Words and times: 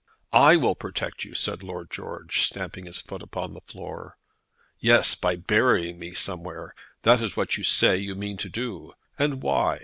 "I 0.33 0.55
will 0.55 0.73
protect 0.73 1.25
you," 1.25 1.35
said 1.35 1.61
Lord 1.61 1.91
George, 1.91 2.41
stamping 2.41 2.87
his 2.87 2.99
foot 3.01 3.21
upon 3.21 3.53
the 3.53 3.61
floor. 3.61 4.17
"Yes; 4.79 5.13
by 5.13 5.35
burying 5.35 5.99
me 5.99 6.15
somewhere. 6.15 6.73
That 7.03 7.21
is 7.21 7.37
what 7.37 7.55
you 7.55 7.63
say 7.63 7.97
you 7.97 8.15
mean 8.15 8.37
to 8.37 8.49
do. 8.49 8.93
And 9.19 9.43
why? 9.43 9.79